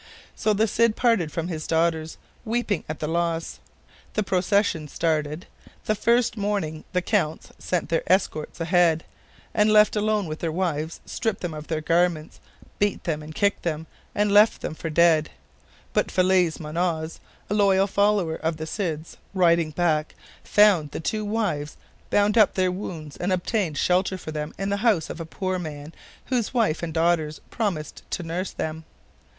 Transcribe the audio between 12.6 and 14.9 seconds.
beat them and kicked them, and left them for